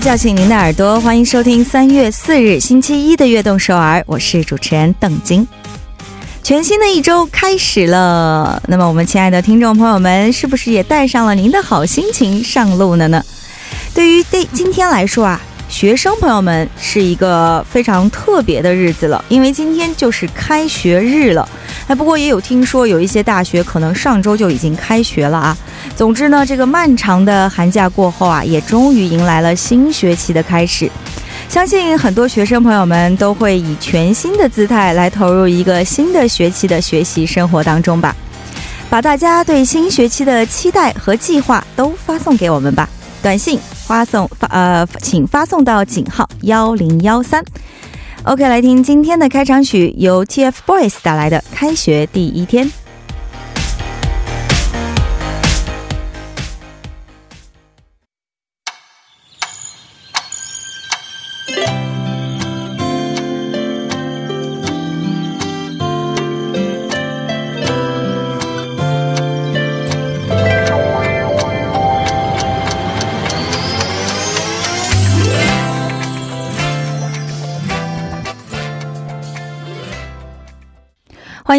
[0.00, 5.46] 叫醒您的耳朵，欢迎收听三月四日星期一的《悦动首尔》，我是主持人邓晶。
[6.42, 13.24] 全新的一周开始了，那么我们亲爱的听众朋友们，是不是也带上了您的好心情上路了呢？
[13.94, 21.48] 对于对今天来说啊，学生朋友们是一个非常特别的日子了，因为今天就是开学日了。
[21.88, 25.56] 哎，不过也有听说有一些大学可能上周就已经开学了啊。
[25.96, 30.90] 总之呢，这个漫长的寒假过后啊，也终于迎来了新学期的开始。
[31.48, 38.14] 相信很多学生朋友们都会以全新的姿态来投入一个新的学期的学习生活当中吧。
[38.88, 42.88] 把大家对新学期的期待和计划都发送给我们吧，
[43.24, 47.42] 短信发送发呃，请发送到井号幺零幺三。
[48.24, 52.66] OK，来听今天的开场曲，由 TFBOYS 带来的《开学第一天》。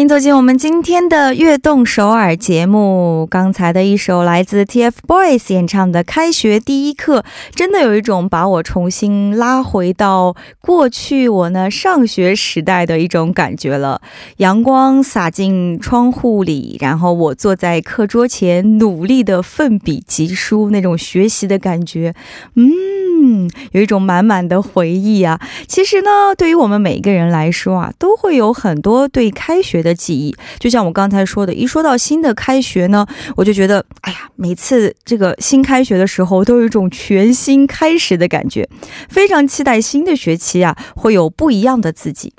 [0.08, 3.26] 走进我们今天的《悦动首尔》节目。
[3.28, 7.20] 刚才的一首来自 TFBOYS 演唱的《开学第一课》，
[7.54, 14.00] 真的有一种把我重新拉回到过去我呢上学时代的一种感觉了。
[14.36, 22.14] 阳光洒进窗户里，然后我坐在课桌前，努力的奋笔疾书，那种学习的感觉，
[22.54, 25.40] 嗯，有一种满满的回忆啊。
[25.66, 29.56] 其实呢，对于我们每一个人来说啊，都会有很多对开。
[29.66, 38.68] 学的记忆，就像我刚才说的，一说到新的开学呢，我就觉得，哎呀，每次这个新开学的时候，都有一种全新开始的感觉，
[39.08, 42.32] 非常期待新的学期啊，会有不一样的自己。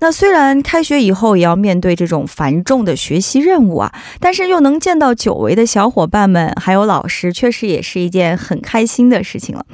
[0.00, 9.64] 那虽然开学以后也要面对这种繁重的学习任务啊，但是又能见到久违的小伙伴们，还有老师，确实也是一件很开心的事情了。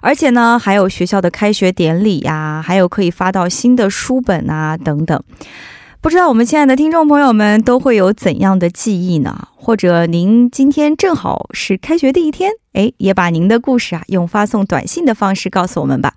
[0.00, 5.22] 而且呢，还有学校的开学典礼呀，还有可以发到新的书本啊，等等。
[6.02, 9.46] 不知道我们亲爱的听众朋友们都会有怎样的记忆呢？
[9.64, 12.50] 或者您今天正好是开学第一天？
[12.72, 16.14] 哎，也把您的故事啊，用发送短信的方式告诉我们吧。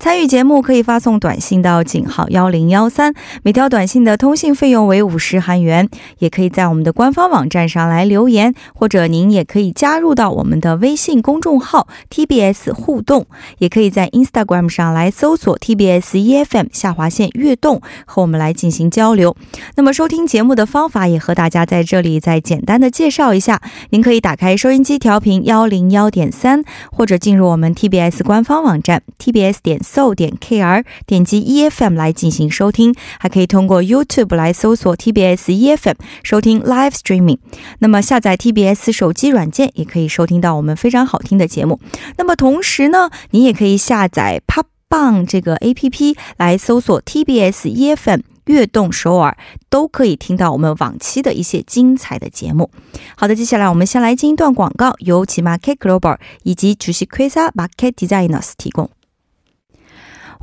[0.00, 3.14] 参与节目可以发送短信到井号幺零幺三，
[3.44, 5.88] 每条短信的通信费用为五十韩元。
[6.18, 13.26] 也可以在我们的官方网站上来留言，或者您也可以加入到我们的微信公众号 TBS 互动，
[13.58, 19.36] 也可以在 Instagram 上来搜索 TBS EFM 下划线悦动，和我们来进行交流。
[19.76, 25.92] 那么收听节目的方法也和大家在这里再简单的介绍一下，您可以打开收音机调频幺零。
[25.92, 36.92] 幺点三，或者进入我们 TBS 官方网站 tbs 点 so 点 kr，点击 EFM 来进行收听，还可以通过 YouTube 来搜索 TBS EFM 收听 Live
[36.92, 37.38] Streaming。
[37.80, 41.78] 那么下载 TBS 手机软件，也可以收听到我们非常好听的节目。
[42.16, 48.31] 那么同时呢，你也可以下载 Pop Bang 这个 APP 来搜索 TBS EFM。
[48.46, 49.36] 悦动首尔
[49.68, 52.70] 都可以听到我们往期的一些精彩的节目。
[53.16, 58.90] 好的，接下来我们先来进一段广告，由其 Market Global 以及主席 Quasar Market Designers 提供。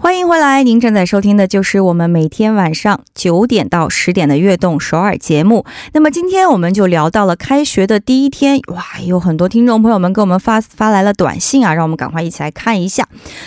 [0.02, 5.66] 欢迎回来，您正在收听的就是我们每天晚上九点到十点的《悦动首尔》节目。
[5.92, 13.06] 那么今天我们就聊到了开学的第一天，哇，有很多听众朋友们给我们发发来了短信啊，让我们赶快一起来看一下。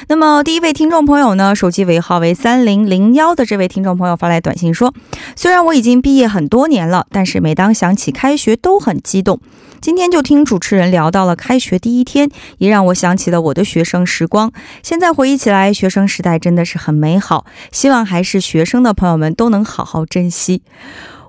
[0.08, 4.92] 那么第一位听众朋友呢，手机尾号为三零零幺的这位听众朋友发来短信说
[5.34, 9.40] ：“虽然我已经毕业很多年了，但是每当想起开学都很激动。”
[9.82, 14.52] 今天就听主持人聊到了开学第一天，也让我想起了我的学生时光。
[14.80, 17.46] 现在回忆起来，学生时代真的是很美好。
[17.72, 20.62] 希望还是学生的朋友们都能好好珍惜。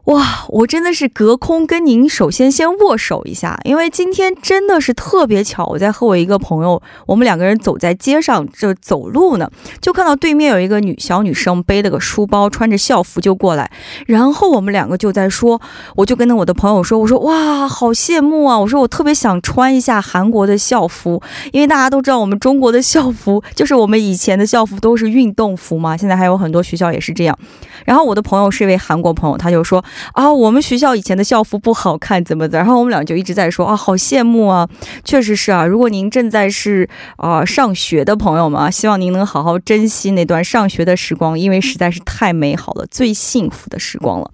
[0.06, 9.50] 哇，我真的是隔空跟您首先先握手一下，因为今天真的是特别巧，我在和我一个朋友，我们两个人走在街上就走路呢，
[9.80, 13.72] 就看到对面有一个女小女生背了个书包，穿着校服就过来，
[14.06, 15.62] 然后我们两个就在说，
[15.96, 21.24] 我就跟我的朋友说，我说哇，好羡慕啊，我说我特别想穿一下韩国的校服，
[21.54, 27.40] 因为大家都知道我们中国的校服就是我们以前的校服都是运动服嘛，现在还有很多学校也是这样。
[27.86, 29.84] 然后我的朋友是一位韩国朋友，他就说。
[30.14, 32.58] 啊，我们学校以前的校服不好看，怎么的？
[32.58, 34.68] 然后我们俩就一直在说啊，好羡慕啊！
[35.04, 36.88] 确实是啊，如果您正在是
[37.18, 44.32] 啊上学的朋友们，希望您能好好珍惜那段上学的时光，因为实在是太美好了，最幸福的时光了。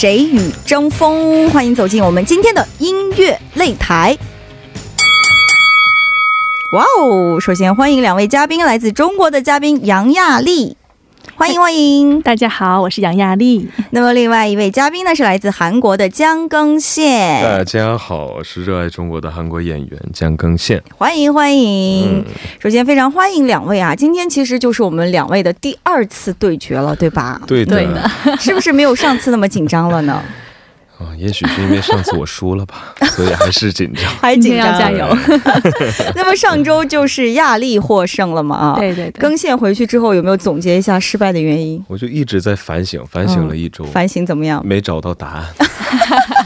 [0.00, 1.50] 谁与争锋？
[1.50, 4.16] 欢迎走进我们今天的音乐擂台。
[6.70, 7.40] 哇哦！
[7.40, 10.76] 首先欢迎两位嘉宾，来自中国的嘉宾杨亚丽。
[11.38, 13.70] 欢迎欢迎， 大家好，我是杨亚丽。
[13.90, 17.40] 那么另外一位嘉宾呢是来自韩国的姜更宪。
[17.40, 20.82] 大家好，我是热爱中国的韩国演员姜更宪。
[20.96, 22.24] 欢迎欢迎，
[22.58, 23.94] 首先非常欢迎两位啊！
[23.94, 27.40] 今天其实就是我们两位的第二次对决了，对吧？
[27.46, 28.10] 对的，
[28.40, 30.20] 是不是没有上次那么紧张了呢？
[30.98, 35.06] 啊，也许是因为上次我输了吧，所以还是紧张，还紧张，加油。
[36.16, 38.56] 那么上周就是亚力获胜了嘛？
[38.56, 39.08] 啊，对对。
[39.12, 41.82] 更线回去之后有没有总结一下失败的原因？
[41.86, 44.60] 我就一直在反省，反省了一周，反省怎么样？
[44.66, 45.44] 没找到答案。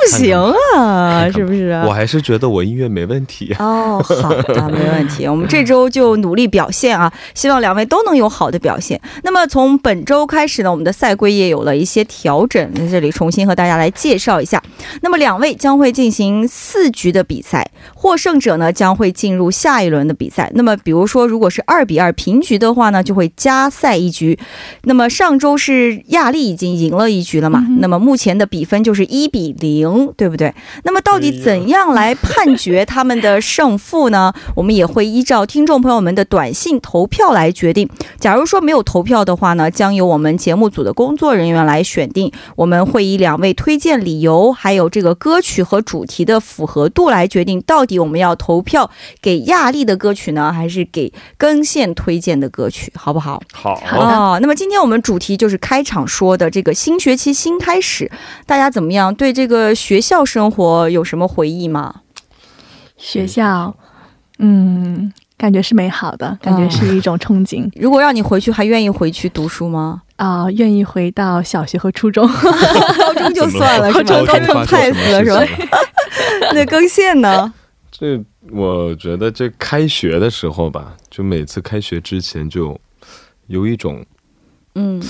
[0.00, 0.36] 不行
[0.76, 1.70] 啊，是不是？
[1.86, 3.54] 我还是觉得我音乐没问题。
[3.58, 5.26] 哦，好的，没问题。
[5.26, 9.00] 我们这周就努力表现啊， 希望两位都能有好的表现。
[9.22, 14.62] 那么从本周开始呢，我们的赛规也有了一些调整，在这里重新和大家来介绍一下。
[15.02, 20.50] 那么两位将会进行四局的比赛，获胜者呢将会进入下一轮的比赛。
[20.54, 24.38] 那么比如说，如果是二比二平局的话呢，就会加赛一局。
[24.84, 27.66] 那么上周是亚丽已经赢了一局了嘛？
[27.80, 29.89] 那么目前的比分就是一比零。
[30.16, 30.54] 对不对？
[30.84, 34.32] 那么到底怎样来判决他们的胜负呢？
[34.54, 37.88] 我们也会依照听众朋友们的短信投票来决定。
[38.18, 42.30] 假如说没有投票的话呢，将由我们节目组的工作人员来选定。
[42.56, 53.40] 我们会以两位推荐理由，还有这个歌曲和主题的符合度来决定，到底我们要投票给亚丽的歌曲呢，还是给根线推荐的歌曲，好不好？
[53.52, 53.80] 好。
[53.96, 58.10] 哦，那么今天我们主题就是开场说的这个新学期新开始，
[58.46, 59.14] 大家怎么样？
[59.14, 59.74] 对这个。
[59.80, 62.02] 学校生活有什么回忆吗？
[62.98, 63.74] 学校，
[64.38, 67.66] 嗯，感觉是美好的，感觉是一种憧憬。
[67.80, 70.02] 如果让你回去，还愿意回去读书吗？
[70.16, 75.42] 啊，愿意回到小学和初中， 高中就算了，高中太太死了，是吧？
[76.52, 77.50] 那更线呢？
[77.90, 82.78] 这我觉得这开学的时候吧，就每次开学之前就
[83.46, 84.04] 有一种，
[84.74, 85.02] 嗯，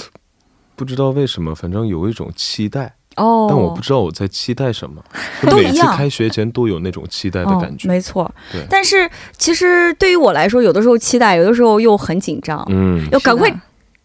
[0.76, 2.94] 不知道为什么，反正有一种期待。
[3.16, 5.02] 哦，但我不知道我在期待什么。
[5.42, 7.88] 都一样每次开学前都有那种期待的感觉。
[7.88, 8.30] 哦、没错。
[8.52, 13.50] 对但是其实对于我来说，有的时候期待，有的时候又很紧张，嗯，要赶快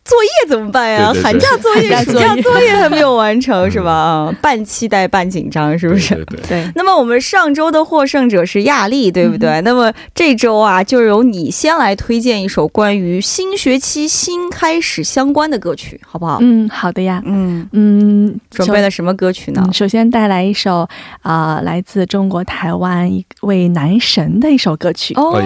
[0.06, 1.12] 作业怎么办呀？
[1.12, 3.92] 对对对寒假作业、暑寒假作业作业还没有完成，是吧？
[3.92, 6.14] 啊半期待半紧张，是不是？
[6.14, 9.50] 对对对对，那么我们上周的获胜者是亚丽，对不对？
[9.50, 16.38] 嗯那么这周啊，就由你先来推荐一首关于新学期新开始相关的歌曲，好不好？
[16.42, 19.64] 嗯，好的呀，嗯，嗯，准备了什么歌曲呢？
[19.66, 20.88] 嗯，首先带来一首
[21.24, 25.16] 啊、来自中国台湾一位男神的一首歌曲。
[25.16, 25.42] 哦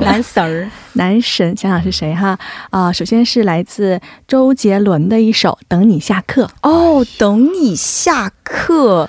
[0.00, 2.36] 男神儿男神，想想是谁哈？
[2.70, 6.50] 啊、首先是来自周杰伦的一首《等你下课》。
[6.68, 9.08] 哦，等你下课。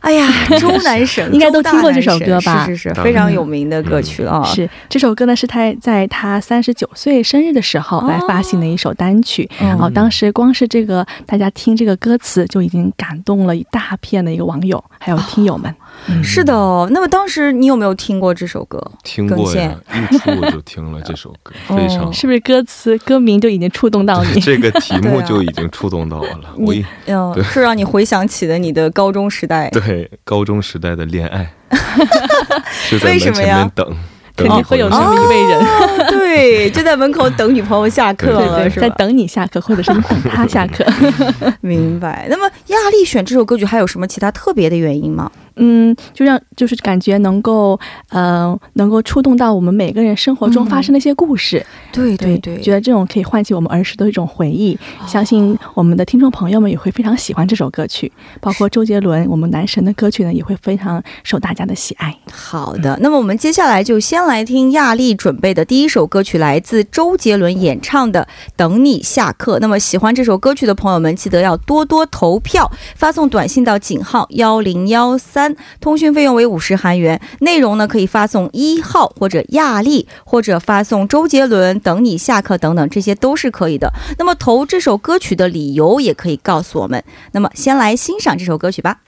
[0.00, 0.26] 哎呀，
[0.58, 4.44] 周男神应该都听过这首歌吧是是是，非常有名的歌曲了啊。
[4.44, 9.48] 是这首歌呢，是他在他三十九岁生日的时候来发行的一首单曲。
[9.60, 15.72] 嗯哦，当时光是这个大家听这个歌词就已经感动了一大片的一个网友，还有听友们。
[16.08, 16.88] 嗯是的哦。
[16.92, 18.80] 那么当时你有没有听过这首歌？
[19.04, 19.74] 听过呀，
[20.10, 22.12] 一出我就听了这首歌， 哦非常好。
[22.12, 24.40] 是不是歌词歌名就已经触动到你？
[24.40, 26.54] 这个题目就已经触动到我了。
[26.56, 29.68] 我一 嗯，是让你回想起了你的高中时代。
[29.70, 31.52] 对高中时代的恋爱，
[32.90, 33.96] 就在为门什么呀前面等，
[34.36, 38.88] 肯定会有等这么一位人，哦，对，就在门口等女朋友下课了，对，是吧？
[38.88, 40.84] 在等你下课，或者是你等他下课。
[41.60, 42.26] 明白。
[42.30, 45.30] 那么亚丽选这首歌曲还有什么其他特别的原因吗？
[45.56, 47.78] 嗯，就让就是感觉能够
[48.08, 51.64] 呃能够触动到我们每个人生活中发生的一些故事。
[51.92, 54.78] 对对对觉得这种可以唤起我们儿时的一种回忆。
[55.06, 62.14] 相信我们的听众朋友们也会非常喜欢这首歌曲，包括周杰伦我们男神的歌曲呢，也会非常受大家的喜爱。
[62.32, 68.22] 好的，那么我们接下来就先来听亚丽准备的第一首歌曲，来自周杰伦演唱的
[68.56, 69.56] 《等你下课》。
[69.60, 77.18] 那么喜欢这首歌曲的朋友们，记得要多多投票，发送短信到井号幺零幺三，三通讯费用为五十韩元。
[77.40, 83.90] 内容呢可以发送一号或者亚丽，或者发送周杰伦《等你下课》等等，这些都是可以的。
[84.18, 87.02] 那么投这首歌曲的理由也可以告诉我们。
[87.32, 88.98] 那么先来欣赏这首歌曲吧。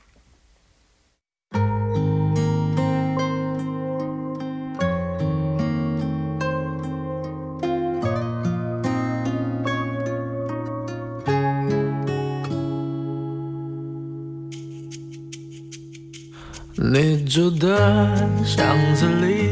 [16.93, 19.51] 你住的巷子里，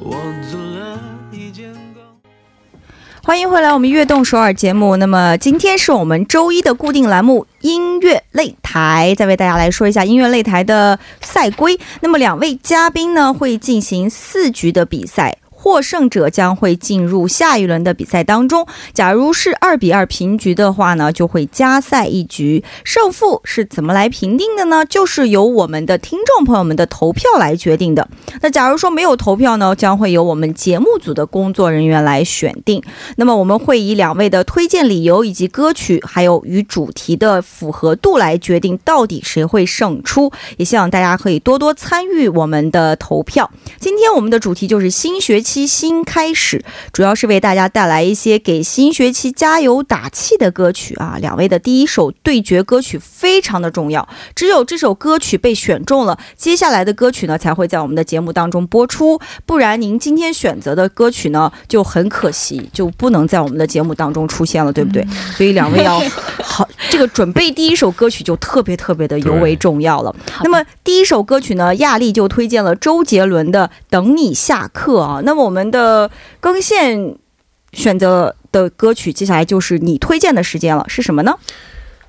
[0.00, 0.16] 我
[0.50, 1.00] 租了
[1.32, 2.02] 一间公
[3.22, 4.98] 欢迎回来，我们悦动首尔节目。
[4.98, 11.80] 那么今天是我们周一的固定栏目音乐擂台，再为大家来说一下音乐擂台的赛规。
[12.02, 15.38] 那么两位嘉宾呢会进行四局的比赛。
[15.64, 18.66] 获胜者将会进入下一轮的比赛当中。
[18.92, 22.62] 假如是二比二平局的话呢，就会加赛一局。
[22.84, 24.84] 胜负是怎么来评定的呢？
[24.84, 28.06] 就是由我们的听众朋友们的投票来决定的。
[28.42, 32.82] 那假如说没有投票呢，将会由我们节目组的工作人员来选定。
[33.16, 40.30] 那么我们会以两位的推荐理由以及歌曲，还有与主题的符合度来决定到底谁会胜出。
[40.58, 43.50] 也希望大家可以多多参与我们的投票。
[43.80, 51.16] 今天我们的主题就是新学期新开始，主要是为大家带来一些给新学期加油打气的歌曲啊。
[51.20, 65.06] 两位的第一首对决歌曲非常的重要，只有这首歌曲被选中了，接下来的歌曲呢才会在我们的节目当中播出，不然您今天选择的歌曲呢就很可惜，就不能在我们的节目当中出现了，对不对？
[65.36, 66.02] 所以两位要
[66.42, 70.14] 好，这个准备第一首歌曲就特别特别的尤为重要了。
[70.42, 75.20] 那么第一首歌曲呢，亚丽就推荐了周杰伦的《等你下课》啊。
[75.24, 76.10] 那么我们的
[76.40, 77.14] 更线
[77.72, 81.34] 选择的歌曲，接下来就是你推荐的时间了，是什么呢？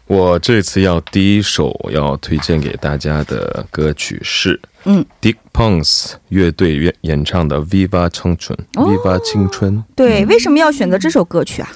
[0.08, 9.84] 我这次要第一首要推荐给大家的歌曲是，嗯，Dick Pons 乐队演演唱的《Viva 青春》哦，Viva 青春。
[9.96, 11.70] 对，为什么要选择这首歌曲啊？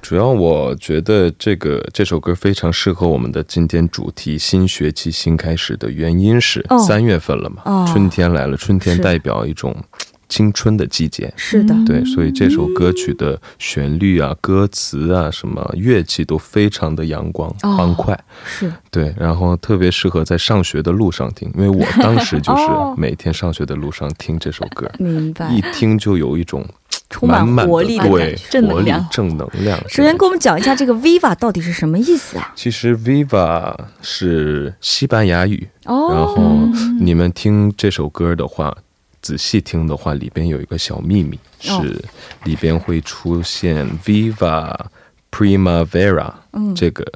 [0.00, 9.72] 主要我觉得这个这首歌非常适合我们的今天主题“新学期新开始”的原因是哦三月份了嘛，哦春天来了，春天代表一种
[10.32, 11.30] 青春的季节。
[11.36, 18.18] 是的，对，所以这首歌曲的旋律啊、歌词啊、什么乐器都非常的阳光、哦欢快。
[18.46, 25.60] 是对，然后特别适合在上学的路上听，因为我当时就是哦每天上学的路上听这首歌， 明白一。
[25.72, 26.64] 听就有一种
[27.08, 29.78] 充满满活力的对感觉正能活力量正能量。
[29.88, 32.52] 首先给我们讲一下这个 Viva 到底是什么意思啊？
[32.54, 36.42] 其实 Viva 是西班牙语，然哦，后
[37.00, 38.76] 你们听这首歌的话，
[39.22, 41.38] 仔细听的话，里边有一个小秘密，
[41.68, 41.80] 哦。
[41.82, 42.04] 是
[42.44, 44.76] 里边会出现 Viva
[45.30, 46.74] Primavera 嗯。
[46.74, 47.10] 这个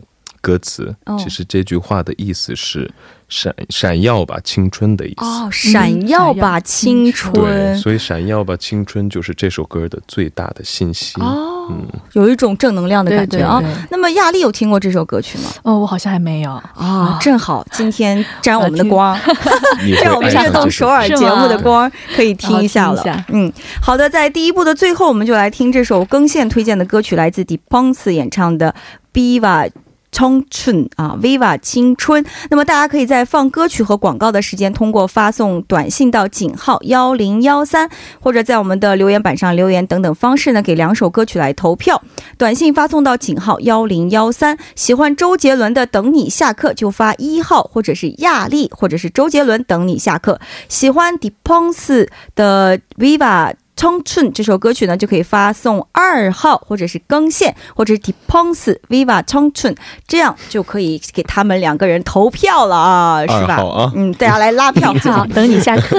[0.47, 2.89] 歌词，哦其实这句话的意思是
[3.29, 5.25] 闪闪耀吧青春的意思。
[5.25, 7.77] 哦，闪耀吧青对，春。
[7.77, 11.21] 所以闪耀吧青春就是这首歌的最大的信息。
[11.21, 13.59] 哦，嗯，有一种正能量的感觉啊。
[13.61, 15.51] 对对对那么亚丽有听过这首歌曲吗？
[15.65, 16.53] 哦，我好像还没有。
[16.53, 19.19] 啊，正好今天沾我们的光，
[20.01, 23.25] 沾我们爱上这首悦动首尔节目的光，可以听一下了好听一下。
[23.31, 28.73] 嗯，好的，在第一部的最后，我们就来听这首更线推荐的歌曲，来自 d e p o n s 演唱的
[29.41, 29.69] 《Viva》。
[30.17, 32.25] 青春啊，Viva 青春。
[32.49, 42.03] 那么大家可以在放歌曲和广告的时间，通过发送短信到井号幺零幺三，或者在我们的留言板上留言等等方式呢，给两首歌曲来投票。
[42.39, 50.41] 短信发送到井号幺零幺三，喜欢周杰伦的《等你下课》就发一号，或者是亚丽，或者是周杰伦《等你下课》。
[50.71, 53.53] 喜欢 d e p o n s 的 Viva。
[53.76, 59.76] 청춘这首歌曲呢，就可以发送二号，或者是更线，或者是 d e p o n s Viva 청춘，
[60.08, 63.68] 这样就可以给他们两个人投票了啊，是吧二号？
[63.70, 64.94] 啊嗯，大家来拉票。
[65.02, 65.98] 好，等你下课。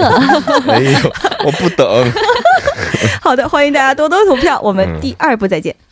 [0.64, 0.99] 没有，
[1.44, 2.12] 我不等。
[3.20, 5.75] 好的，欢迎大家多多投票，我们第二部再见。
[5.75, 5.86] 欢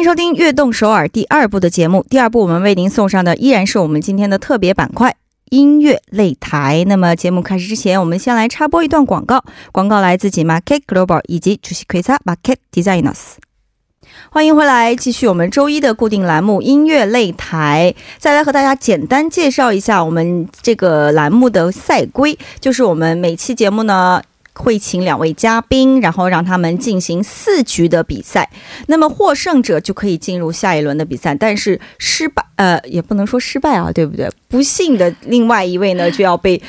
[0.00, 2.02] 欢迎收听《悦动首尔》第二部的节目。
[2.08, 5.14] 第二部我们为您送上的依然是我们今天的特别板块——
[5.52, 6.86] 音乐擂台。
[6.88, 9.44] 那么节目开始之前，我们先来插播一段广告。
[9.72, 13.34] 广告来自 Market Global 以及主席奎萨 Market Designers。
[14.30, 17.94] 欢迎回来，继续我们周一的固定栏目音乐擂台。
[18.16, 24.22] 再来和大家简单介绍一下我们这个栏目的赛规，就是我们每期节目呢。
[24.54, 28.50] 会请两位嘉宾，然后让他们进行四局的比赛。
[28.86, 34.30] 那么获胜者就可以进入下一轮的比赛，但是失败，呃，也不能说失败啊，对不对？
[34.48, 36.60] 不幸的另外一位呢，就要被。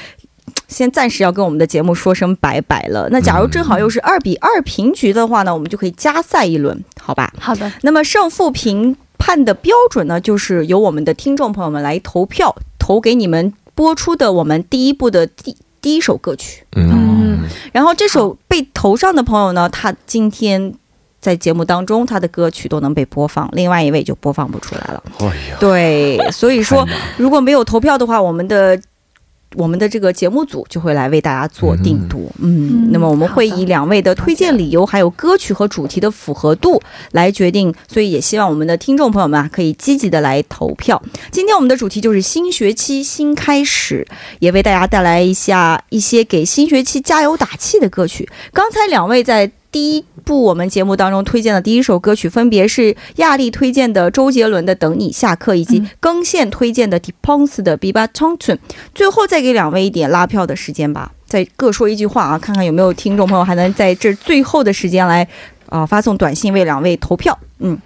[0.68, 3.08] 先暂时要跟我们的节目说声拜拜了。
[3.12, 7.34] 那假如正好又是二比二平局的话呢，我们就可以加赛一轮，好吧？
[7.38, 16.64] 好的，那么胜负评判的标准呢，就是由我们的听众朋友们来投票，投给你们播出的我们第一部的第第一首歌曲。
[16.76, 20.74] 嗯，然后这首被投上的朋友呢，他今天
[21.20, 25.04] 在节目当中他的歌曲都能被播放，另外一位就播放不出来了。
[25.20, 28.80] 哎，对，所以说如果没有投票的话，我们的。
[29.56, 41.02] 我们的这个节目组就会来为大家做定夺，嗯，嗯那么我们会以两位的推荐理由，还有歌曲和主题的符合度来决定，所以也希望我们的听众朋友们啊，可以积极的来投票。
[41.32, 44.08] 今天我们的主题就是新学期新开始，
[44.40, 48.30] 也为大家带来一下一些给新学期加油打气的歌曲。
[48.54, 55.90] 刚才两位在第一部我们节目当中推荐的第一首歌曲，分别是亚丽推荐的周杰伦的《等你下课》，以及嗯。
[56.00, 58.60] 更线推荐的 d e p o n s 的《Biba o n u n
[58.94, 65.26] 最后再给两位一点拉票的时间吧，再各说一句话啊，看看有没有听众朋友还能在这最后的时间来
[65.68, 67.38] 啊、发送短信为两位投票。
[67.60, 67.80] 嗯，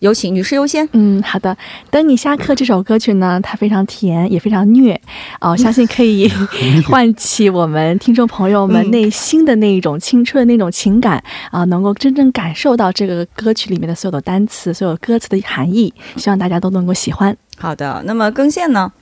[0.00, 0.88] 有请女士优先。
[0.92, 1.56] 嗯，好的。
[1.90, 5.00] 等你下课这首歌曲呢，它非常甜，也非常虐
[5.38, 6.30] 啊、我 相信可以
[6.86, 15.92] 唤起我们听众朋友们嗯内心的那一种青春的那种情感啊、能够真正感受到这个歌曲里面的所有的单词、所有歌词的含义。
[16.16, 17.36] 希望大家都能够喜欢。
[17.56, 18.92] 好的，那么更线呢？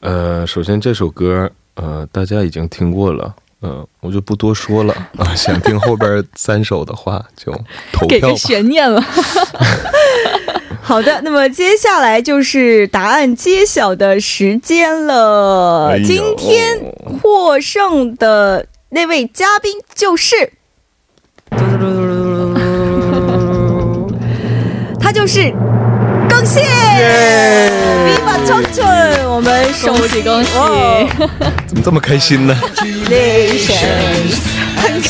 [0.00, 3.34] 呃，首先这首歌，呃，大家已经听过了。
[3.60, 7.52] 呃，我就不多说了 啊、想听后边三首的话就
[7.92, 8.36] 投给个票。
[8.36, 9.02] 悬念了。
[10.82, 15.88] 好的，那么接下来就是答案揭晓的时间了。
[15.90, 16.78] 哎今天
[17.20, 20.52] 获胜的那位嘉宾就是，
[25.00, 25.52] 他就是
[26.28, 26.62] 更线
[28.06, 28.15] Viva
[29.28, 30.68] 我们首恭喜恭喜哇
[31.66, 32.56] 怎么这么开心呢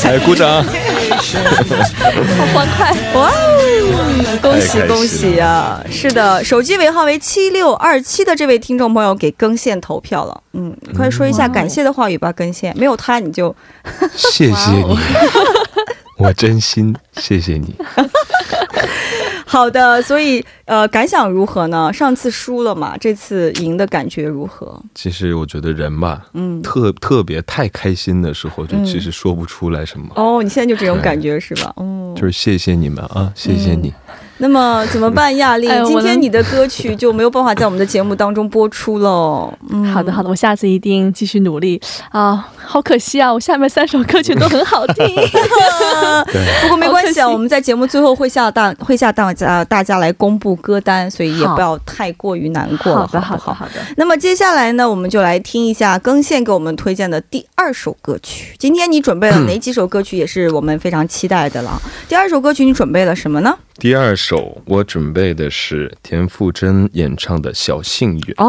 [0.03, 0.63] 来鼓掌！
[0.63, 2.91] 好欢快！
[3.13, 4.39] 哇哦！
[4.41, 5.81] 恭喜恭喜啊！
[5.91, 10.41] 是的，手机尾号为七六二七的这位听众朋友给更线投票了。
[10.53, 12.73] 嗯，快说一下感谢的话语吧，更线。
[12.77, 13.55] 没有他你就
[14.15, 14.97] 谢谢你，
[16.17, 17.75] 我真心谢谢你。
[19.47, 20.01] 好的。
[20.01, 21.91] 所以呃，感想如何呢？
[21.91, 24.79] 上次输了嘛，这次赢的感觉如何？
[24.93, 30.07] 其实我觉得人吧，嗯，特特别太开心的时候，就嗯其实说不出来什么。
[30.15, 31.73] 哦，你现在就这种感觉是吧？
[31.77, 33.93] 嗯，就是谢谢你们啊，谢谢你。
[34.39, 35.67] 那么怎么办，亚丽？
[35.67, 39.51] 哎今天你的歌曲就没有办法在我们的节目当中播出了。
[39.69, 45.05] 嗯，好的，好的，我下次一定继续努力啊、好可惜啊，我下面三首歌曲都很好听。
[46.31, 53.53] 对，不过没关系啊，我们在节目最后会下大会下大家大家来公布歌单，所以也不要太过于难过了，好的，好的，好不好？
[53.53, 53.81] 好的。
[53.95, 58.55] 那么接下来呢，我们就来听一下更线给我们推荐的第二首歌曲。
[58.59, 61.81] 今天你准备了 哪几首歌曲，也是我们非常期待的了。
[62.07, 63.57] 第二首歌曲你准备了什么呢？
[63.79, 68.19] 第二首我准备的是田馥甄演唱的《小幸运》。
[68.37, 68.47] 哦，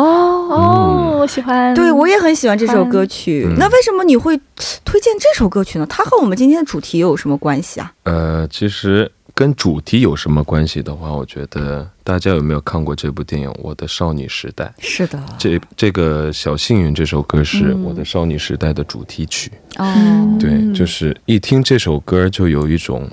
[0.50, 1.74] 哦，我喜欢。
[1.74, 3.44] 对我也很喜欢这首歌曲。
[3.46, 4.38] 嗯那为什么你会
[4.84, 5.86] 推荐这首歌曲呢？
[5.86, 7.92] 它和我们今天的主题有什么关系啊？
[8.04, 14.64] 呃，其实跟主题有什么关系的话，我觉得大家有没有看过这部电影《我的少女时代》？
[14.78, 19.52] 是的，这这个《小幸运》这首歌是嗯我的少女时代的主题曲。
[19.76, 23.10] 哦，对，就是一听这首歌就有一种嘖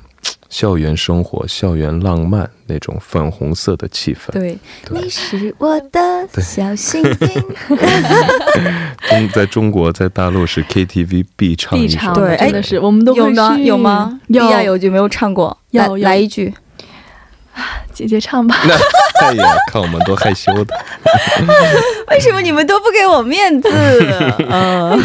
[0.58, 4.32] 校园生活、校园浪漫那种粉红色的气氛。
[4.32, 7.18] 对，对你是我的小幸运。
[9.10, 13.58] 中在中国，在大陆是 KTV 必唱一首必唱，对真的是我们都会有吗？
[13.58, 14.22] 去有吗？
[14.30, 16.54] 有莉亚有句没有唱过，来有有来一句。
[17.92, 18.58] 姐姐唱吧。
[18.66, 18.74] 那
[19.28, 20.74] 哎呀，看我们多害羞的。
[22.12, 23.70] 为什么你们都不给我面子？
[24.50, 25.02] 嗯，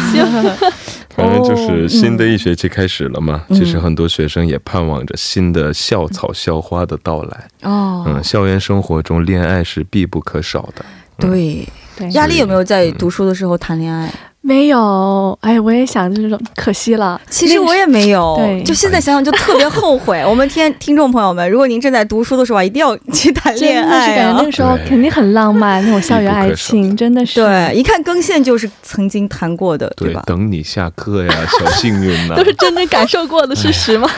[1.15, 7.47] 反正就是新的一学期开始了嘛，嗯其实很多学生也盼望着新的校草校花的到来。
[7.63, 10.85] 哦，嗯，校园生活中恋爱是必不可少的。
[11.17, 14.11] 对，对，压力有没有在读书的时候谈恋爱？
[14.41, 15.37] 没有。
[15.41, 17.19] 哎，我也想这种，可惜了。
[17.29, 20.23] 其实我也没有，对就现在想想就特别后悔。
[20.27, 24.45] 我们听听众朋友们，如果您正在读书的时候啊，一定要去谈真恋的是爱啊感觉那！
[24.45, 27.39] 个时候肯定很浪漫，那种校园爱情， 真的是。
[27.41, 30.23] 对，一看更线就是曾经谈过的，对对吧，？
[30.25, 34.09] 等你下课呀， 小幸运呐、都是真的感受过的事实吗？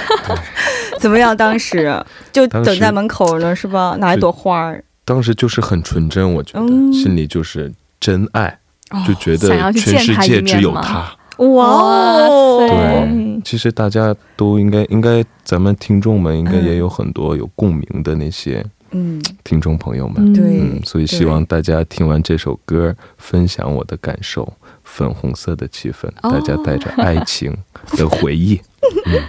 [0.99, 1.35] 怎么样？
[1.35, 3.95] 当时就等在门口呢，是吧？
[3.99, 8.53] 拿一朵花儿，当时就是很纯真，我觉得、嗯心里就是真爱，哦
[9.07, 11.11] 就觉得全世界只有他。
[11.37, 12.59] 哇哦！
[12.67, 20.31] 对，其实大家都应该，应该咱们听众们应该嗯也有很多有共鸣的那些嗯，听众朋友们。
[20.31, 24.53] 嗯对嗯，所以希望大家听完这首歌，分享我的感受，
[24.83, 27.51] 粉红色的气氛，哦大家带着爱情
[27.97, 28.61] 的回忆。
[29.05, 29.23] 没 哇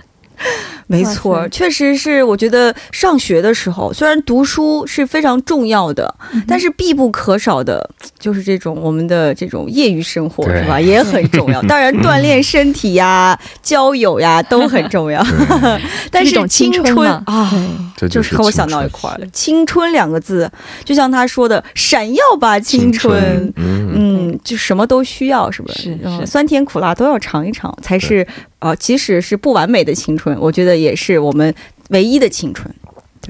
[0.89, 2.23] 塞，错确实是。
[2.25, 6.15] 我觉得上学的时候，虽然读书是非常重要的，
[6.47, 10.81] 但是必不可少的 就是这种我们的这种业余生活，是吧？
[10.81, 11.63] 也很重要。
[11.63, 15.23] 当然，锻炼身体呀、交友呀 都很重要。
[15.23, 15.81] 对。
[16.11, 17.51] 但是青青春啊。
[17.97, 19.85] 这就是是和我想到一块儿了，青春。
[19.95, 20.51] 两个字，
[20.85, 23.15] 就像他说的“闪耀吧青春”，
[23.55, 25.83] 嗯，嗯，就什么都需要，是不是？
[25.83, 28.27] 是嗯是酸甜苦辣都要尝一尝，才是
[28.59, 31.55] 呃，即使是不完美的青春，我觉得也是我们
[31.91, 32.75] 唯一的青春。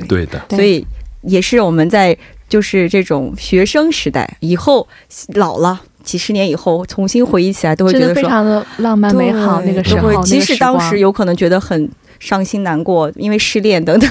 [0.09, 0.85] 对的，所以
[1.23, 2.17] 也是我们在
[2.49, 4.87] 就是这种学生时代以后
[5.35, 9.61] 老了几十年以后重新回忆起来，都会觉真的非常的浪漫美好。
[9.63, 11.89] 那个时候，即使当时有可能觉得很
[12.25, 14.11] 伤心难过，因为失恋等等，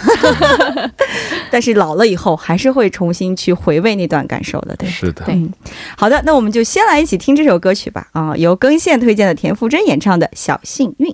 [1.49, 4.87] 但是老了以后还是会重新去回味那段感受的，对。
[4.87, 5.25] 是的。
[5.25, 5.51] 对嗯，
[5.97, 8.07] 好的，那我们就先来一起听这首歌曲吧。
[8.11, 11.09] 啊，由更线推荐的田馥甄演唱的《小幸运》。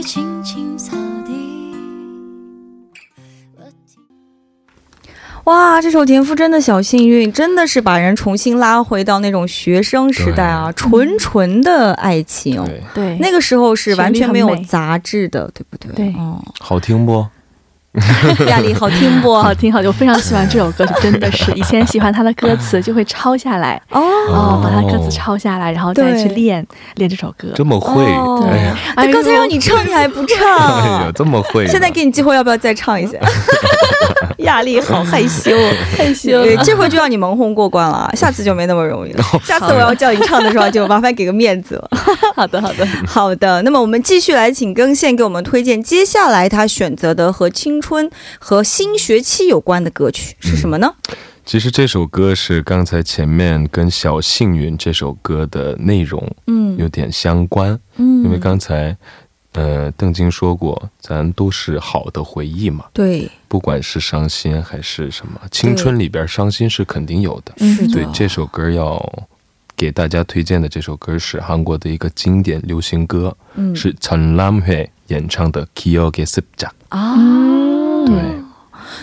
[0.00, 1.30] 在青青草地。
[5.44, 12.64] 哇，这首田馥甄的《小幸运》真的是把人重新拉回到那种学生时代啊，纯纯的爱情。
[12.64, 15.92] 对，对那个时候是完全没有杂质的，对不对？
[15.94, 17.26] 对哦，好听不？
[18.46, 19.34] 亚丽好听不？
[19.36, 27.48] 好听好听，我非常喜欢这首歌曲，真的是 以前喜欢他的歌词就会抄下来，哦，哦，把他歌词抄下来，然后再去练练这首歌。
[27.54, 28.00] 这么会？
[28.14, 31.12] 哦哎呀，哎刚才让你唱，你还不哎呀唱，。
[31.14, 31.66] 这么会？
[31.66, 33.18] 现在给你机会，要不要再唱一下？
[34.38, 35.54] 亚丽好害羞，
[35.96, 39.22] 害羞对这回就让你蒙混过关了，下次就没那么容易了。
[39.44, 41.88] 下次我要叫你唱的时候，就麻烦给个面子了。
[42.34, 50.94] 好的好的，好的，那么我们继续来请更线给我们推荐接下来他选择的和青春和新学期有关的歌曲是什么呢？
[51.44, 58.96] 其实这首歌是刚才前面跟《小幸运》这首歌的内容嗯有点相关，嗯因为刚才
[59.54, 67.52] 呃邓晶说过，咱都是好的回忆嘛，对，不管是伤心还是什么，青春里边伤心是肯定有的。
[67.58, 69.26] 是的所以这首歌要
[69.76, 77.16] 给大家推荐的这首歌是韩国的一个经典流行歌，嗯是陈람회 演唱的《Kyo Gesipja》啊，
[78.06, 78.14] 对。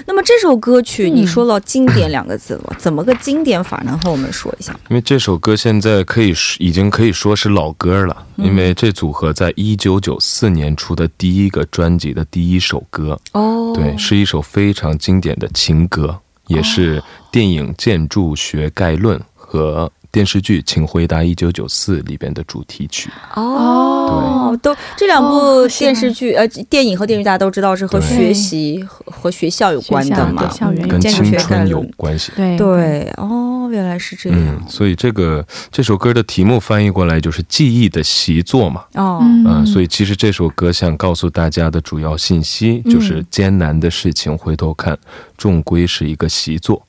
[0.06, 3.98] 那么这首歌曲，你说到“经典”两个字了，怎么个经典法呢？
[4.04, 4.78] 和我们说一下。
[4.89, 19.91] 因为这首歌现在可以已经可以说是老歌了，因为这组合在一九九四年出的第一个专辑的第一首歌哦，对，是一首非常经典的情歌，也是电影《建筑学概论》和。
[20.12, 23.10] 电视剧《请回答一九九四》里边的主题曲。
[23.36, 30.50] 哦，都这两部电视剧、呃电影和电视剧大家都知道是和学习和和学校有关的嘛
[30.89, 31.84] 跟青春有。
[31.96, 32.32] 关系。
[32.36, 34.39] 对对，哦，原来是这样。
[34.39, 38.84] 嗯，所以这个这首歌的题目翻译过来就是记忆的习作嘛。
[38.93, 44.98] 哦，嗯、所以其实这首歌想告诉大家的主要信息就是艰难的事情回头看，
[45.38, 46.82] 终归是一个习作。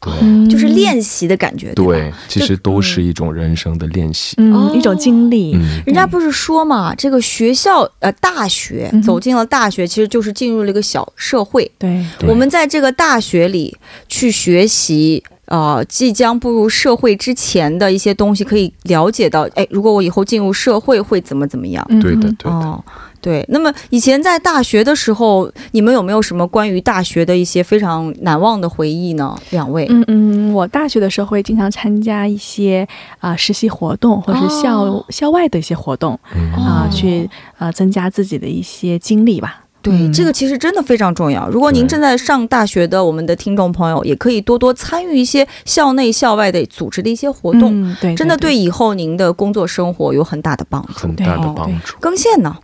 [0.00, 4.34] 对、嗯就是练习的感觉，对其实都是一种人生的练习。
[4.38, 5.54] 嗯、哦一种经历。
[5.54, 11.70] 嗯，人家不是说嘛，这个学校呃大学嗯走进了大学，其实就是进入了一个小社会。
[11.78, 13.76] 对，我们在这个大学里
[14.08, 15.22] 去学习。
[15.46, 21.84] 呃，即将步入社会之前的一些东西，可以了解到，哎，如果我以后进入社会会怎么怎么样？
[21.90, 22.50] 嗯对的，对的。
[22.50, 22.84] 哦，
[23.20, 23.44] 对。
[23.48, 29.36] 那么以前在大学的时候，你们有没有什么关于大学的一些非常难忘的回忆呢？
[29.50, 29.86] 两位？
[29.90, 32.86] 嗯嗯，我大学的时候会经常参加一些
[33.18, 37.28] 啊、实习活动，或者是校、哦校外的一些活动嗯啊、哦去
[37.58, 39.64] 呃增加自己的一些经历吧。
[39.82, 41.48] 对，嗯这个其实真的非常重要。
[41.48, 50.92] 如果您正在上大学的我们的听众朋友，也可以多多参与一些校内校外的组织的一些活动，嗯、对，真的对对以后您的工作生活有很大的帮助。
[50.92, 51.96] 很大的对帮助。
[51.98, 52.54] 更线呢？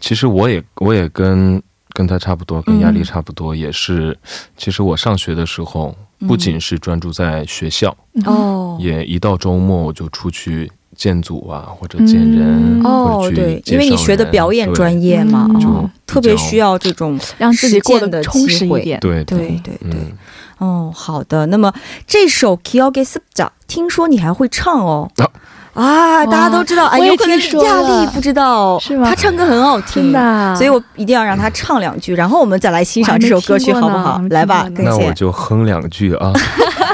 [0.00, 4.16] 其实我也我也跟跟他差不多，跟压力嗯差不多，也是。
[4.56, 5.94] 其实我上学的时候，
[6.26, 18.98] 不仅是专注在学校，嗯哦也一到周末我就出去见组啊，或者见人，嗯哦对，因为你学的表演专业嘛，嗯就哦，特别需要这种让自己过实践的得充实一点。
[19.00, 19.74] 对对对对。
[19.82, 20.12] 嗯，
[20.58, 21.46] 哦，好的。
[21.46, 21.72] 那么
[22.06, 25.10] 这首《Kyoge s u p j a 听说你还会唱哦。
[25.16, 25.28] 啊
[25.73, 34.29] 啊，大家都知道，哎，我也有可能听说亚了丽不知道，是吗他唱歌很好听，真的啊，所以我一定要让他唱两句，然后我们再来欣赏这首歌曲，好不好我还没听过呢还？
[34.29, 36.33] 没听来吧，过呢更先那我就哼两句啊。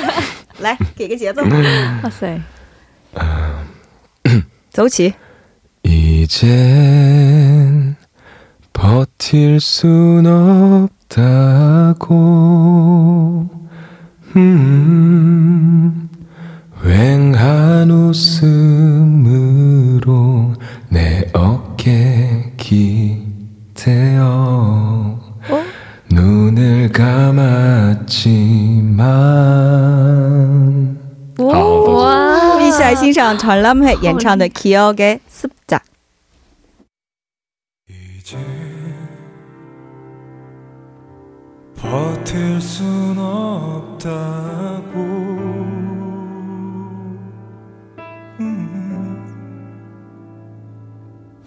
[0.59, 1.41] 来给个节奏，
[2.03, 2.39] 哇塞，
[4.71, 5.13] 走起。
[5.83, 6.45] 이젠
[8.71, 10.27] 버틸 순
[11.09, 12.13] 없다고
[14.35, 15.34] 음,
[33.65, 35.81] 欣赏传拉妹演唱的《Kyoge s u p j a
[38.19, 38.37] 이제
[41.75, 44.93] 버틸 순 없다고
[48.39, 49.25] 음,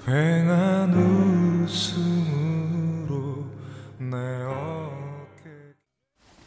[0.05, 0.93] 휑한
[1.63, 3.15] 웃음으로
[3.99, 4.17] 내
[4.49, 5.51] 어깨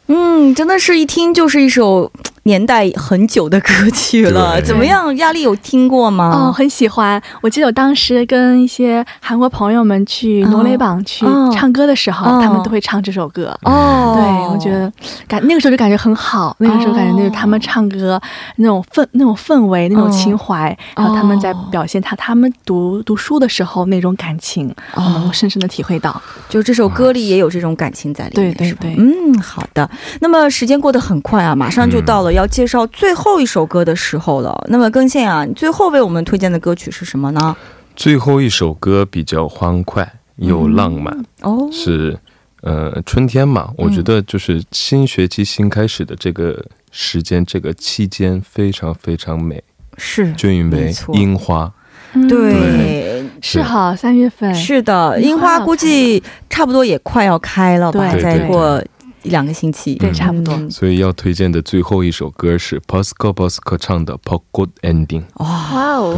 [0.08, 2.12] 嗯，真的是一听就是一首
[2.43, 4.61] 年代很久的歌曲了。
[4.61, 5.15] 怎么样？
[5.17, 6.53] 压力有听过吗哦，吗？
[6.53, 7.21] 很喜欢。
[7.41, 13.57] 我记得我当时跟一些韩国朋友们去哦挪雷榜去哦唱歌的时候，哦他们都会唱这首歌。
[13.63, 14.91] 哦，对，我觉得
[15.27, 18.19] 感那个时候就感觉很好，那个时候感觉就是他们唱歌
[18.57, 26.21] 那种氛那种氛围那种情怀，然后他们在表现他他们读读书的时候那种感情，我能够深深的体会到。
[26.49, 29.89] 就这首歌里也有这种感情在里面，对对对嗯，好的。
[30.19, 34.65] 那么时间过得很快啊，马上就到了要介绍最后一首歌的时候了。
[34.69, 37.55] 那么更新啊，你最后为我们推荐的歌曲是什么呢？
[37.95, 42.17] 最后一首歌比较欢快又浪漫，哦，是
[42.61, 49.63] 呃春天嘛，我觉得就是新学期新开始的这个时间，这个期间非常非常美，
[49.97, 51.71] 是，就因为樱花。
[52.13, 52.27] 嗯。
[52.27, 54.53] 对，是哈，三月份。
[54.53, 58.83] 是的，樱花估计差不多也快要开了吧，再过
[59.23, 60.53] 一两个星期，对差不多。
[60.55, 66.17] 嗯所以要推荐的最后一首歌是 Posco Posco 唱的《p o Good Ending》，哇，哦，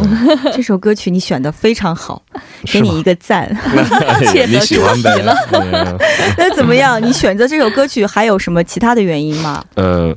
[0.53, 2.21] 这首歌曲你选的非常好，
[2.71, 3.47] 给你一个赞。
[4.31, 5.11] 切 你合喜欢呗。
[5.13, 5.35] 主题了？
[5.53, 5.97] 嗯
[6.37, 7.01] 那怎么样？
[7.01, 9.63] 你选择这首歌曲还有什么其他的原因吗？
[9.75, 10.15] 呃，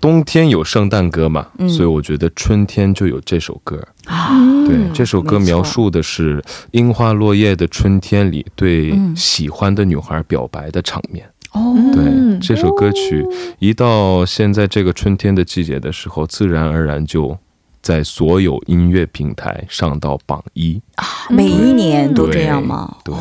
[0.00, 1.68] 冬天有圣诞歌嘛，嗯。
[1.68, 3.80] 所以我觉得春天就有这首歌。
[4.06, 9.14] 嗯对，这首歌描述的是樱花落叶的春天里对嗯。
[9.16, 11.26] 喜欢的女孩表白的场面。
[11.54, 13.26] 哦对，嗯这首歌曲
[13.58, 17.36] 一到现在这个春天的季节的时候，自然而然就
[17.80, 21.04] 在所有音乐平台上到榜一啊。
[21.30, 22.96] 每一年都这样吗？
[23.04, 23.14] 对，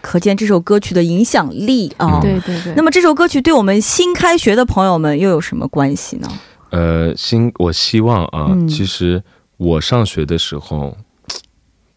[0.00, 2.18] 可见这首歌曲的影响力啊。
[2.18, 2.74] 嗯对对对。
[2.74, 6.28] 那么这首歌曲对我们新开学的朋友们又有什么关系呢？
[6.70, 9.22] 呃，新我希望啊，嗯其实
[9.56, 10.96] 我上学的时候，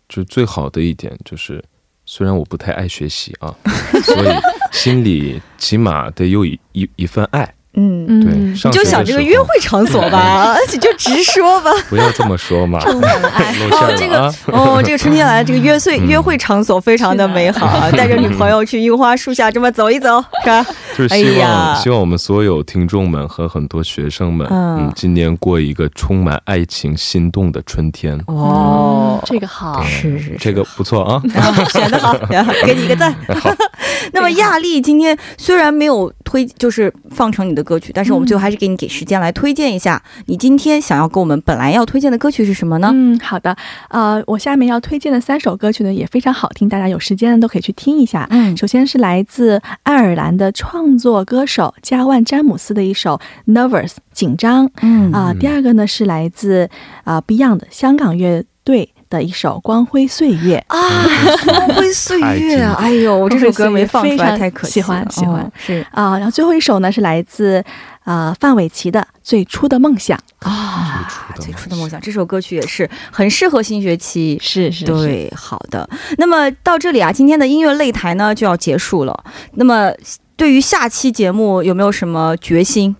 [0.09, 1.63] 就最好的一点就是，
[2.05, 3.53] 虽然我不太爱学习啊，
[4.03, 4.27] 所以
[4.71, 7.53] 心里起码得有一一一份爱。
[7.73, 8.21] 嗯，嗯。
[8.21, 11.71] 对，你就想这个约会场所吧， 你就直说吧。
[11.89, 14.33] 不要这么说嘛， 露哦，这个！
[14.47, 16.07] 哦，这个春天来了，这个约会嗯。
[16.07, 20.65] 约会场所非常的美好啊，带着女朋友去樱花树下这么走一走，是吧？
[20.97, 21.75] 就是希望、哎呀。
[21.81, 24.77] 希望我们所有听众们和很多学生们，嗯。
[24.79, 28.19] 嗯今年过一个充满爱情心动的春天。
[28.27, 29.19] 哦。
[29.21, 32.13] 嗯，这个好，是是是，这个不错啊，啊选的好，
[32.65, 33.15] 给你一个赞。
[34.11, 42.89] 那么亚丽今天虽然没有推，就是放成你的歌曲，但是我们最后还是给你给时间来推荐一下，你今天想要给我们本来要推荐的歌曲是什么呢？
[42.93, 43.53] 嗯，好的。
[43.89, 48.25] 呃，我下面要推荐的三首歌曲呢也非常好听，大家有时间呢都可以去听一下。
[48.29, 53.19] 嗯首先是来自爱尔兰的创作歌手加万詹姆斯的一首
[53.51, 56.69] 《Nervous》紧张嗯啊、第二个呢是来自
[57.03, 60.63] 啊、Beyond 香港乐队的一首《光辉岁月》。
[60.75, 61.05] 啊，
[61.45, 62.75] 光辉岁月啊！
[62.79, 64.83] 哎呦，这首歌没放出来，太可惜了。
[64.83, 67.63] 喜欢喜欢哦是啊、然后最后一首呢是来自
[68.03, 70.17] 啊、范玮琪的《最初的梦想》。
[70.47, 74.39] 啊，最最初的梦想这首歌曲也是很适合新学期。
[74.41, 75.87] 是是，对，好的。
[76.17, 79.23] 那么到这里啊，今天的音乐擂台呢就要结束了。
[79.55, 79.91] 那么
[80.37, 82.95] 对于下期节目有没有什么决心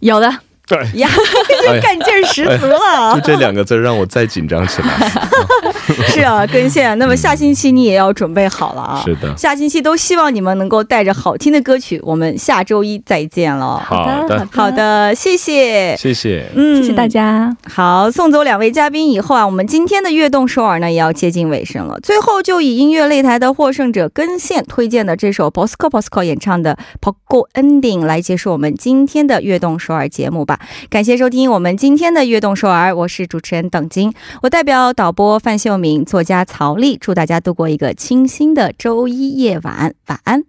[0.00, 0.30] 有的。
[0.70, 1.08] 对，呀？
[1.66, 3.20] 就干劲儿十足了 就。
[3.22, 5.10] 这两个字让我再紧张起来。
[6.08, 6.98] 是啊，跟线。
[6.98, 9.02] 那么下星期你也要准备好了啊。
[9.04, 13.78] 是的，下星期都希望你们能够带着好听的歌曲，我们下周一再见了。
[13.78, 15.94] 好的的，好的，谢谢。
[15.96, 16.46] 谢谢。
[16.54, 17.06] 嗯谢谢大。
[17.06, 17.54] 家。
[17.68, 21.98] 好，送走两位嘉宾以后啊，我们今天的悦动首尔呢也要接近尾声了。
[22.00, 26.78] 最后就以音乐擂台的获胜者根线推荐的这首 Bosco Bosco 演唱的
[27.28, 30.60] 《Pogo Ending》来结束我们今天的悦动首尔节目吧。
[30.88, 40.44] 感谢收听我们今天的悦动首尔，我是主持人等金，我代表导播范秀敏、作家曹丽，祝大家度过一个清新的周一夜晚，晚安。